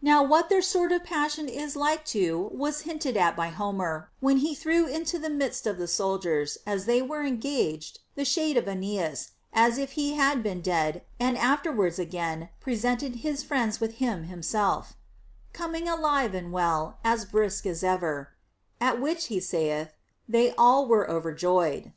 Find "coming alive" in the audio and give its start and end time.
15.52-16.34